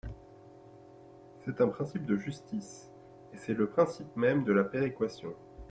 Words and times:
C’est 1.45 1.61
un 1.61 1.67
principe 1.69 2.07
de 2.07 2.17
justice, 2.17 2.91
et 3.35 3.37
c’est 3.37 3.53
le 3.53 3.69
principe 3.69 4.15
même 4.15 4.43
de 4.43 4.51
la 4.51 4.63
péréquation. 4.63 5.35